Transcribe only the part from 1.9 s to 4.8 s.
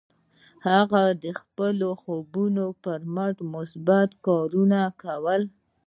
خوبونو پر مټ مثبت کارونه